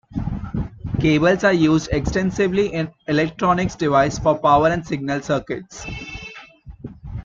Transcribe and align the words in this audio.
Cables 0.99 1.43
are 1.43 1.53
used 1.53 1.89
extensively 1.91 2.73
in 2.73 2.91
electronic 3.05 3.71
devices 3.77 4.17
for 4.17 4.35
power 4.39 4.69
and 4.69 4.83
signal 4.83 5.21
circuits. 5.21 5.85